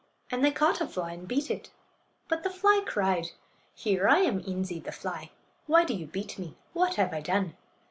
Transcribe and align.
And 0.31 0.43
they 0.43 0.49
caught 0.49 0.81
a 0.81 0.87
fly 0.87 1.11
and 1.11 1.27
beat 1.27 1.51
it. 1.51 1.69
But 2.27 2.41
the 2.41 2.49
fly 2.49 2.81
cried: 2.83 3.33
"Here! 3.75 4.07
I 4.07 4.21
am 4.21 4.39
Een'zee, 4.41 4.79
the 4.83 4.91
fly. 4.91 5.29
Why 5.67 5.85
do 5.85 5.93
you 5.93 6.07
beat 6.07 6.39
me? 6.39 6.55
What 6.73 6.95
have 6.95 7.13
I 7.13 7.21
done?" 7.21 7.55